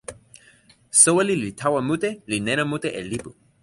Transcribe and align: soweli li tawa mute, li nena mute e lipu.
soweli 1.01 1.35
li 1.43 1.51
tawa 1.59 1.79
mute, 1.87 2.09
li 2.29 2.37
nena 2.45 2.63
mute 2.71 2.89
e 2.99 3.01
lipu. 3.09 3.29